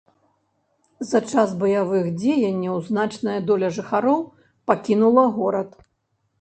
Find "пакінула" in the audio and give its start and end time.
4.73-5.31